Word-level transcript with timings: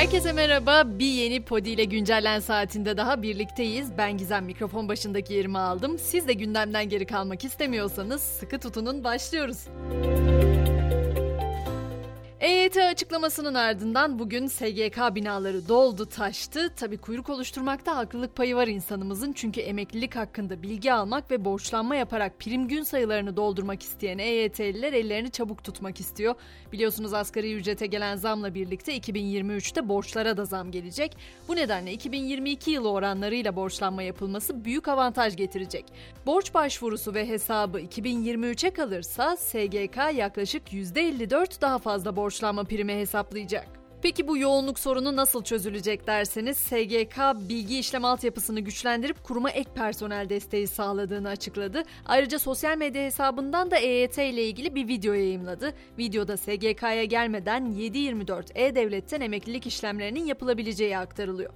Herkese 0.00 0.32
merhaba. 0.32 0.82
Bir 0.86 1.12
yeni 1.12 1.44
Podi 1.44 1.70
ile 1.70 1.84
güncellen 1.84 2.40
saatinde 2.40 2.96
daha 2.96 3.22
birlikteyiz. 3.22 3.98
Ben 3.98 4.18
Gizem 4.18 4.44
mikrofon 4.44 4.88
başındaki 4.88 5.34
yerimi 5.34 5.58
aldım. 5.58 5.98
Siz 5.98 6.28
de 6.28 6.32
gündemden 6.32 6.88
geri 6.88 7.06
kalmak 7.06 7.44
istemiyorsanız 7.44 8.22
sıkı 8.22 8.60
tutunun 8.60 9.04
başlıyoruz. 9.04 9.66
EYT 12.40 12.76
açıklamasının 12.76 13.54
ardından 13.54 14.18
bugün 14.18 14.46
SGK 14.46 15.14
binaları 15.14 15.68
doldu 15.68 16.06
taştı. 16.06 16.74
Tabi 16.74 16.98
kuyruk 16.98 17.30
oluşturmakta 17.30 17.96
haklılık 17.96 18.36
payı 18.36 18.56
var 18.56 18.66
insanımızın 18.66 19.32
çünkü 19.32 19.60
emeklilik 19.60 20.16
hakkında 20.16 20.62
bilgi 20.62 20.92
almak 20.92 21.30
ve 21.30 21.44
borçlanma 21.44 21.96
yaparak 21.96 22.38
prim 22.38 22.68
gün 22.68 22.82
sayılarını 22.82 23.36
doldurmak 23.36 23.82
isteyen 23.82 24.18
EYT'liler 24.18 24.92
ellerini 24.92 25.30
çabuk 25.30 25.64
tutmak 25.64 26.00
istiyor. 26.00 26.34
Biliyorsunuz 26.72 27.14
asgari 27.14 27.54
ücrete 27.54 27.86
gelen 27.86 28.16
zamla 28.16 28.54
birlikte 28.54 28.98
2023'te 28.98 29.88
borçlara 29.88 30.36
da 30.36 30.44
zam 30.44 30.70
gelecek. 30.70 31.16
Bu 31.48 31.56
nedenle 31.56 31.92
2022 31.92 32.70
yılı 32.70 32.90
oranlarıyla 32.90 33.56
borçlanma 33.56 34.02
yapılması 34.02 34.64
büyük 34.64 34.88
avantaj 34.88 35.36
getirecek. 35.36 35.84
Borç 36.26 36.54
başvurusu 36.54 37.14
ve 37.14 37.28
hesabı 37.28 37.80
2023'e 37.80 38.70
kalırsa 38.70 39.36
SGK 39.36 39.96
yaklaşık 40.14 40.72
%54 40.72 41.60
daha 41.60 41.78
fazla 41.78 42.16
borç 42.16 42.29
borçlanma 42.30 42.64
primi 42.64 42.94
hesaplayacak. 42.94 43.68
Peki 44.02 44.28
bu 44.28 44.38
yoğunluk 44.38 44.78
sorunu 44.78 45.16
nasıl 45.16 45.42
çözülecek 45.42 46.06
derseniz 46.06 46.56
SGK 46.56 47.18
bilgi 47.48 47.78
işlem 47.78 48.04
altyapısını 48.04 48.60
güçlendirip 48.60 49.24
kuruma 49.24 49.50
ek 49.50 49.70
personel 49.74 50.28
desteği 50.28 50.66
sağladığını 50.66 51.28
açıkladı. 51.28 51.82
Ayrıca 52.06 52.38
sosyal 52.38 52.76
medya 52.76 53.02
hesabından 53.02 53.70
da 53.70 53.76
EYT 53.76 54.18
ile 54.18 54.44
ilgili 54.44 54.74
bir 54.74 54.88
video 54.88 55.14
yayımladı. 55.14 55.74
Videoda 55.98 56.36
SGK'ya 56.36 57.04
gelmeden 57.04 57.72
7/24 57.72 58.50
E-Devlet'ten 58.54 59.20
emeklilik 59.20 59.66
işlemlerinin 59.66 60.24
yapılabileceği 60.24 60.98
aktarılıyor. 60.98 61.52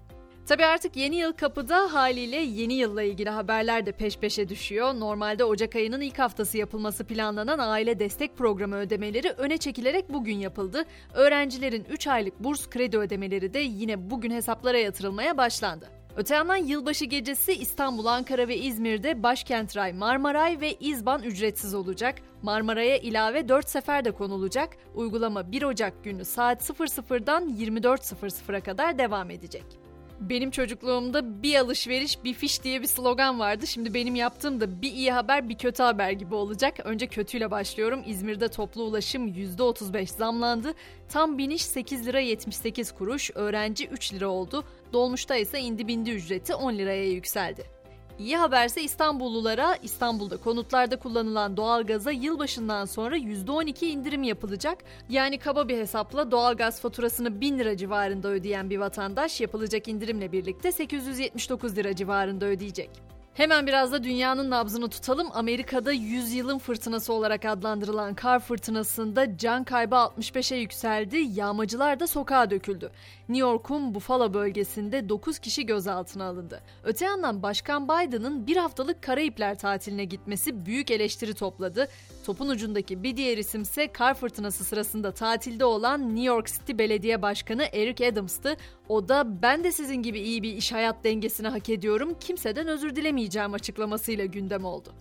Tabi 0.46 0.64
artık 0.64 0.96
yeni 0.96 1.16
yıl 1.16 1.32
kapıda 1.32 1.94
haliyle 1.94 2.36
yeni 2.36 2.74
yılla 2.74 3.02
ilgili 3.02 3.30
haberler 3.30 3.86
de 3.86 3.92
peş 3.92 4.18
peşe 4.18 4.48
düşüyor. 4.48 4.94
Normalde 4.94 5.44
Ocak 5.44 5.76
ayının 5.76 6.00
ilk 6.00 6.18
haftası 6.18 6.58
yapılması 6.58 7.04
planlanan 7.04 7.58
aile 7.58 7.98
destek 7.98 8.36
programı 8.36 8.76
ödemeleri 8.76 9.30
öne 9.30 9.58
çekilerek 9.58 10.12
bugün 10.12 10.36
yapıldı. 10.36 10.84
Öğrencilerin 11.14 11.84
3 11.90 12.06
aylık 12.06 12.44
burs 12.44 12.70
kredi 12.70 12.98
ödemeleri 12.98 13.54
de 13.54 13.58
yine 13.58 14.10
bugün 14.10 14.30
hesaplara 14.30 14.78
yatırılmaya 14.78 15.36
başlandı. 15.36 15.88
Öte 16.16 16.34
yandan 16.34 16.56
yılbaşı 16.56 17.04
gecesi 17.04 17.52
İstanbul, 17.52 18.06
Ankara 18.06 18.48
ve 18.48 18.56
İzmir'de 18.56 19.22
Başkent 19.22 19.76
Ray, 19.76 19.92
Marmaray 19.92 20.60
ve 20.60 20.74
İzban 20.74 21.22
ücretsiz 21.22 21.74
olacak. 21.74 22.14
Marmaray'a 22.42 22.96
ilave 22.96 23.48
4 23.48 23.68
sefer 23.68 24.04
de 24.04 24.10
konulacak. 24.10 24.76
Uygulama 24.94 25.52
1 25.52 25.62
Ocak 25.62 26.04
günü 26.04 26.24
saat 26.24 26.70
00'dan 26.70 27.48
24.00'a 27.48 28.60
kadar 28.60 28.98
devam 28.98 29.30
edecek. 29.30 29.83
Benim 30.20 30.50
çocukluğumda 30.50 31.42
bir 31.42 31.56
alışveriş 31.56 32.24
bir 32.24 32.34
fiş 32.34 32.62
diye 32.62 32.82
bir 32.82 32.86
slogan 32.86 33.40
vardı. 33.40 33.66
Şimdi 33.66 33.94
benim 33.94 34.14
yaptığım 34.14 34.60
da 34.60 34.82
bir 34.82 34.92
iyi 34.92 35.12
haber 35.12 35.48
bir 35.48 35.58
kötü 35.58 35.82
haber 35.82 36.10
gibi 36.10 36.34
olacak. 36.34 36.74
Önce 36.84 37.06
kötüyle 37.06 37.50
başlıyorum. 37.50 38.02
İzmir'de 38.06 38.48
toplu 38.48 38.82
ulaşım 38.82 39.28
%35 39.28 40.06
zamlandı. 40.06 40.74
Tam 41.08 41.38
biniş 41.38 41.64
8 41.64 42.06
lira 42.06 42.20
78 42.20 42.92
kuruş, 42.92 43.30
öğrenci 43.34 43.86
3 43.86 44.14
lira 44.14 44.28
oldu. 44.28 44.64
Dolmuşta 44.92 45.36
ise 45.36 45.60
indi 45.60 45.88
bindi 45.88 46.10
ücreti 46.10 46.54
10 46.54 46.74
liraya 46.74 47.04
yükseldi. 47.10 47.73
İyi 48.18 48.36
haberse 48.36 48.82
İstanbullulara 48.82 49.76
İstanbul'da 49.82 50.36
konutlarda 50.36 50.98
kullanılan 50.98 51.56
doğalgaza 51.56 52.10
yılbaşından 52.10 52.84
sonra 52.84 53.16
%12 53.16 53.86
indirim 53.86 54.22
yapılacak. 54.22 54.78
Yani 55.08 55.38
kaba 55.38 55.68
bir 55.68 55.78
hesapla 55.78 56.30
doğalgaz 56.30 56.80
faturasını 56.80 57.40
1000 57.40 57.58
lira 57.58 57.76
civarında 57.76 58.28
ödeyen 58.28 58.70
bir 58.70 58.78
vatandaş 58.78 59.40
yapılacak 59.40 59.88
indirimle 59.88 60.32
birlikte 60.32 60.72
879 60.72 61.76
lira 61.76 61.96
civarında 61.96 62.46
ödeyecek. 62.46 62.90
Hemen 63.34 63.66
biraz 63.66 63.92
da 63.92 64.04
dünyanın 64.04 64.50
nabzını 64.50 64.88
tutalım. 64.88 65.28
Amerika'da 65.32 65.92
100 65.92 66.32
yılın 66.32 66.58
fırtınası 66.58 67.12
olarak 67.12 67.44
adlandırılan 67.44 68.14
kar 68.14 68.40
fırtınasında 68.40 69.38
can 69.38 69.64
kaybı 69.64 69.94
65'e 69.94 70.58
yükseldi. 70.58 71.16
Yağmacılar 71.16 72.00
da 72.00 72.06
sokağa 72.06 72.50
döküldü. 72.50 72.90
New 73.28 73.48
York'un 73.48 73.94
Buffalo 73.94 74.34
bölgesinde 74.34 75.08
9 75.08 75.38
kişi 75.38 75.66
gözaltına 75.66 76.24
alındı. 76.24 76.60
Öte 76.84 77.04
yandan 77.04 77.42
Başkan 77.42 77.84
Biden'ın 77.84 78.46
bir 78.46 78.56
haftalık 78.56 79.02
Karayipler 79.02 79.58
tatiline 79.58 80.04
gitmesi 80.04 80.66
büyük 80.66 80.90
eleştiri 80.90 81.34
topladı. 81.34 81.88
Topun 82.26 82.48
ucundaki 82.48 83.02
bir 83.02 83.16
diğer 83.16 83.38
isimse 83.38 83.92
kar 83.92 84.14
fırtınası 84.14 84.64
sırasında 84.64 85.12
tatilde 85.12 85.64
olan 85.64 86.08
New 86.08 86.24
York 86.24 86.46
City 86.46 86.72
Belediye 86.78 87.22
Başkanı 87.22 87.64
Eric 87.72 88.08
Adams'tı. 88.08 88.56
O 88.88 89.08
da 89.08 89.42
ben 89.42 89.64
de 89.64 89.72
sizin 89.72 90.02
gibi 90.02 90.20
iyi 90.20 90.42
bir 90.42 90.56
iş 90.56 90.72
hayat 90.72 91.04
dengesini 91.04 91.48
hak 91.48 91.68
ediyorum, 91.68 92.16
kimseden 92.20 92.68
özür 92.68 92.96
dilemeyeceğim 92.96 93.23
açıklamasıyla 93.52 94.24
gündem 94.24 94.64
oldu. 94.64 94.94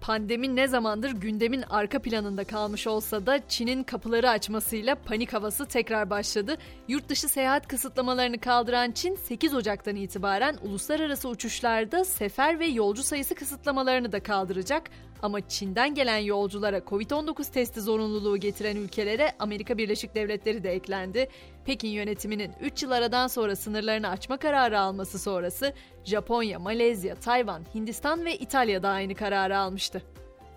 Pandemi 0.00 0.56
ne 0.56 0.68
zamandır 0.68 1.10
gündemin 1.10 1.62
arka 1.62 2.02
planında 2.02 2.44
kalmış 2.44 2.86
olsa 2.86 3.26
da 3.26 3.48
Çin'in 3.48 3.82
kapıları 3.82 4.30
açmasıyla 4.30 4.94
panik 4.94 5.32
havası 5.32 5.66
tekrar 5.66 6.10
başladı. 6.10 6.56
Yurt 6.88 7.08
dışı 7.08 7.28
seyahat 7.28 7.68
kısıtlamalarını 7.68 8.38
kaldıran 8.38 8.92
Çin 8.92 9.14
8 9.14 9.54
Ocak'tan 9.54 9.96
itibaren 9.96 10.56
uluslararası 10.62 11.28
uçuşlarda 11.28 12.04
sefer 12.04 12.58
ve 12.58 12.66
yolcu 12.66 13.02
sayısı 13.02 13.34
kısıtlamalarını 13.34 14.12
da 14.12 14.22
kaldıracak. 14.22 14.90
Ama 15.22 15.48
Çin'den 15.48 15.94
gelen 15.94 16.18
yolculara 16.18 16.78
Covid-19 16.78 17.52
testi 17.52 17.80
zorunluluğu 17.80 18.36
getiren 18.36 18.76
ülkelere 18.76 19.32
Amerika 19.38 19.78
Birleşik 19.78 20.14
Devletleri 20.14 20.64
de 20.64 20.72
eklendi. 20.72 21.28
Pekin 21.64 21.88
yönetiminin 21.88 22.52
3 22.60 22.82
yıl 22.82 22.90
aradan 22.90 23.26
sonra 23.26 23.56
sınırlarını 23.56 24.08
açma 24.08 24.36
kararı 24.36 24.80
alması 24.80 25.18
sonrası 25.18 25.72
Japonya, 26.04 26.58
Malezya, 26.58 27.14
Tayvan, 27.14 27.62
Hindistan 27.74 28.24
ve 28.24 28.36
İtalya 28.36 28.82
da 28.82 28.88
aynı 28.88 29.14
kararı 29.14 29.58
almıştı. 29.58 30.02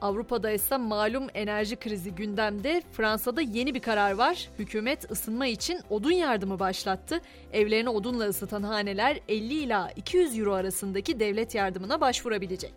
Avrupa'da 0.02 0.52
ise 0.52 0.78
malum 0.78 1.28
enerji 1.34 1.75
krizi 1.75 2.16
gündemde. 2.16 2.84
Fransa'da 2.91 3.41
yeni 3.41 3.75
bir 3.75 3.79
karar 3.79 4.12
var. 4.12 4.50
Hükümet 4.59 5.12
ısınma 5.12 5.47
için 5.47 5.79
odun 5.90 6.12
yardımı 6.12 6.59
başlattı. 6.59 7.22
Evlerini 7.53 7.90
odunla 7.90 8.23
ısıtan 8.23 8.63
haneler 8.63 9.19
50 9.28 9.53
ila 9.53 9.91
200 9.96 10.40
euro 10.40 10.53
arasındaki 10.53 11.19
devlet 11.19 11.56
yardımına 11.56 12.02
başvurabilecek. 12.02 12.73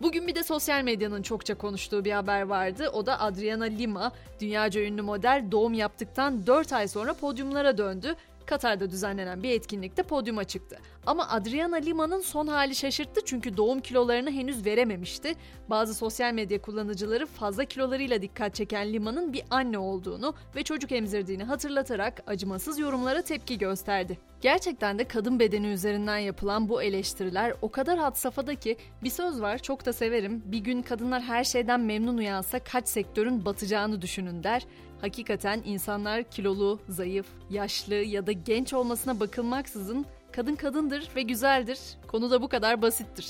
Bugün 0.00 0.26
bir 0.26 0.34
de 0.34 0.42
sosyal 0.42 0.82
medyanın 0.82 1.22
çokça 1.22 1.54
konuştuğu 1.54 2.04
bir 2.04 2.12
haber 2.12 2.42
vardı. 2.42 2.88
O 2.92 3.06
da 3.06 3.20
Adriana 3.20 3.64
Lima, 3.64 4.12
dünyaca 4.40 4.80
ünlü 4.80 5.02
model 5.02 5.44
doğum 5.50 5.74
yaptıktan 5.74 6.46
4 6.46 6.72
ay 6.72 6.88
sonra 6.88 7.14
podyumlara 7.14 7.78
döndü. 7.78 8.16
Katar'da 8.46 8.90
düzenlenen 8.90 9.42
bir 9.42 9.50
etkinlikte 9.50 10.02
podyuma 10.02 10.44
çıktı. 10.44 10.78
Ama 11.06 11.28
Adriana 11.28 11.76
Lima'nın 11.76 12.20
son 12.20 12.46
hali 12.46 12.74
şaşırttı 12.74 13.20
çünkü 13.24 13.56
doğum 13.56 13.80
kilolarını 13.80 14.30
henüz 14.30 14.66
verememişti. 14.66 15.34
Bazı 15.70 15.94
sosyal 15.94 16.32
medya 16.32 16.62
kullanıcıları 16.62 17.26
fazla 17.26 17.64
kilolarıyla 17.64 18.22
dikkat 18.22 18.54
çeken 18.54 18.92
Lima'nın 18.92 19.32
bir 19.32 19.42
anne 19.50 19.78
olduğunu 19.78 20.34
ve 20.56 20.62
çocuk 20.62 20.92
emzirdiğini 20.92 21.44
hatırlatarak 21.44 22.22
acımasız 22.26 22.78
yorumlara 22.78 23.22
tepki 23.22 23.58
gösterdi. 23.58 24.18
Gerçekten 24.40 24.98
de 24.98 25.04
kadın 25.04 25.40
bedeni 25.40 25.66
üzerinden 25.66 26.18
yapılan 26.18 26.68
bu 26.68 26.82
eleştiriler 26.82 27.54
o 27.62 27.70
kadar 27.70 27.98
had 27.98 28.14
safhada 28.14 28.54
ki 28.54 28.76
bir 29.02 29.10
söz 29.10 29.40
var 29.40 29.58
çok 29.58 29.86
da 29.86 29.92
severim. 29.92 30.42
Bir 30.44 30.58
gün 30.58 30.82
kadınlar 30.82 31.22
her 31.22 31.44
şeyden 31.44 31.80
memnun 31.80 32.18
uyansa 32.18 32.58
kaç 32.58 32.88
sektörün 32.88 33.44
batacağını 33.44 34.02
düşünün 34.02 34.44
der. 34.44 34.66
Hakikaten 35.00 35.62
insanlar 35.64 36.22
kilolu, 36.22 36.80
zayıf, 36.88 37.26
yaşlı 37.50 37.94
ya 37.94 38.26
da 38.26 38.32
genç 38.32 38.72
olmasına 38.72 39.20
bakılmaksızın 39.20 40.06
kadın 40.32 40.56
kadındır 40.56 41.08
ve 41.16 41.22
güzeldir. 41.22 41.78
Konu 42.06 42.30
da 42.30 42.42
bu 42.42 42.48
kadar 42.48 42.82
basittir. 42.82 43.26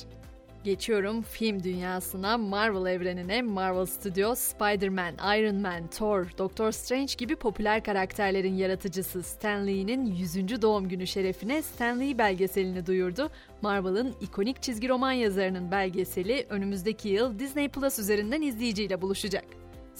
Geçiyorum 0.64 1.22
film 1.22 1.62
dünyasına, 1.62 2.38
Marvel 2.38 2.92
evrenine. 2.92 3.42
Marvel 3.42 3.86
Studios, 3.86 4.38
Spider-Man, 4.38 5.14
Iron 5.38 5.56
Man, 5.56 5.86
Thor, 5.86 6.26
Doctor 6.38 6.72
Strange 6.72 7.14
gibi 7.18 7.36
popüler 7.36 7.84
karakterlerin 7.84 8.54
yaratıcısı 8.54 9.22
Stan 9.22 9.66
Lee'nin 9.66 10.06
100. 10.06 10.62
doğum 10.62 10.88
günü 10.88 11.06
şerefine 11.06 11.62
Stan 11.62 12.00
Lee 12.00 12.18
belgeselini 12.18 12.86
duyurdu. 12.86 13.30
Marvel'ın 13.62 14.14
ikonik 14.20 14.62
çizgi 14.62 14.88
roman 14.88 15.12
yazarının 15.12 15.70
belgeseli 15.70 16.46
önümüzdeki 16.50 17.08
yıl 17.08 17.38
Disney 17.38 17.68
Plus 17.68 17.98
üzerinden 17.98 18.42
izleyiciyle 18.42 19.02
buluşacak. 19.02 19.44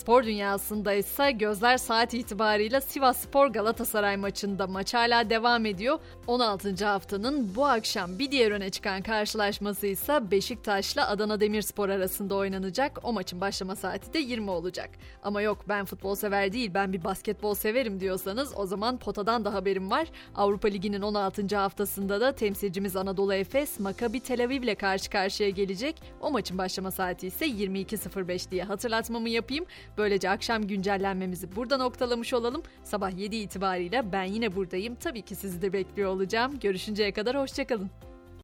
Spor 0.01 0.25
dünyasında 0.25 0.93
ise 0.93 1.31
gözler 1.31 1.79
saat 1.79 2.15
itibarıyla 2.15 2.81
Sivas 2.81 3.17
Spor 3.17 3.47
Galatasaray 3.47 4.17
maçında 4.17 4.67
maç 4.67 4.95
hala 4.95 5.31
devam 5.31 5.67
ediyor. 5.67 5.99
16. 6.27 6.87
haftanın 6.87 7.55
bu 7.57 7.67
akşam 7.67 8.19
bir 8.19 8.31
diğer 8.31 8.51
öne 8.51 8.71
çıkan 8.71 9.03
karşılaşması 9.03 9.87
ise 9.87 10.31
Beşiktaş'la 10.31 11.09
Adana 11.09 11.41
Demirspor 11.41 11.89
arasında 11.89 12.35
oynanacak. 12.35 12.99
O 13.03 13.13
maçın 13.13 13.41
başlama 13.41 13.77
saati 13.77 14.13
de 14.13 14.19
20 14.19 14.51
olacak. 14.51 14.91
Ama 15.23 15.43
yok 15.43 15.65
ben 15.69 15.85
futbol 15.85 16.15
sever 16.15 16.53
değil 16.53 16.75
ben 16.75 16.93
bir 16.93 17.05
basketbol 17.05 17.55
severim 17.55 18.01
diyorsanız 18.01 18.53
o 18.57 18.67
zaman 18.67 18.97
potadan 18.97 19.45
da 19.45 19.55
haberim 19.55 19.91
var. 19.91 20.07
Avrupa 20.35 20.69
Ligi'nin 20.69 21.03
16. 21.03 21.57
haftasında 21.57 22.21
da 22.21 22.33
temsilcimiz 22.33 22.97
Anadolu 22.97 23.35
Efes 23.35 23.81
Maccabi 23.81 24.21
Tel 24.21 24.45
Aviv 24.45 24.63
ile 24.63 24.75
karşı 24.75 25.11
karşıya 25.11 25.51
gelecek. 25.51 26.03
O 26.21 26.31
maçın 26.31 26.59
başlama 26.59 26.91
saati 26.91 27.27
ise 27.27 27.47
22.05 27.47 28.51
diye 28.51 28.63
hatırlatmamı 28.63 29.29
yapayım. 29.29 29.67
Böylece 29.99 30.31
akşam 30.31 30.67
güncellenmemizi 30.67 31.57
burada 31.57 31.77
noktalamış 31.77 32.35
olalım. 32.35 32.63
Sabah 32.85 33.19
7 33.19 33.37
itibariyle 33.37 34.13
ben 34.13 34.25
yine 34.25 34.57
buradayım. 34.57 34.95
Tabii 34.95 35.23
ki 35.23 35.35
sizi 35.35 35.63
de 35.63 35.73
bekliyor 35.73 36.11
olacağım. 36.11 36.59
Görüşünceye 36.61 37.13
kadar 37.13 37.39
hoşçakalın. 37.39 37.91